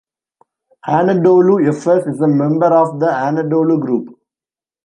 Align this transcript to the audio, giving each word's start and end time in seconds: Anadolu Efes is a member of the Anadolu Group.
Anadolu 0.87 1.59
Efes 1.61 2.07
is 2.07 2.21
a 2.21 2.27
member 2.27 2.73
of 2.73 2.99
the 2.99 3.05
Anadolu 3.05 3.79
Group. 3.79 4.19